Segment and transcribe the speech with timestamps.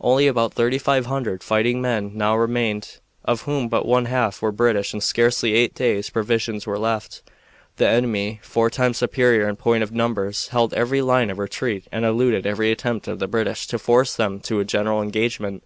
[0.00, 4.50] Only about thirty five hundred fighting men now remained, of whom but one half were
[4.50, 7.22] British, and scarcely eight days' provisions were left.
[7.76, 12.04] The enemy, four times superior in point of numbers, held every line of retreat and
[12.04, 15.62] eluded every attempt of the British to force them to a general engagement.